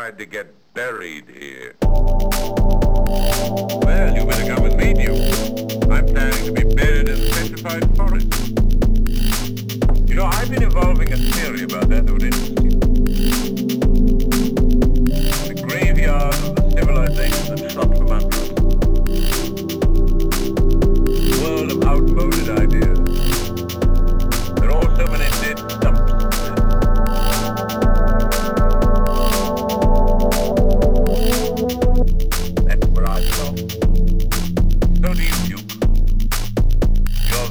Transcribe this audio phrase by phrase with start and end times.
[0.00, 1.74] tried to get buried here.
[3.82, 5.12] Well, you better come with me, you.
[5.92, 8.29] I'm planning to be buried in petrified forest.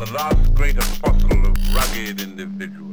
[0.10, 2.89] the last great apostle of rugged individuals.